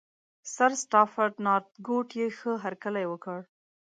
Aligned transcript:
سرسټافرډ 0.55 1.33
نارتکوټ 1.45 2.07
یې 2.19 2.27
ښه 2.37 2.51
هرکلی 2.63 3.05
وکړ. 3.07 3.39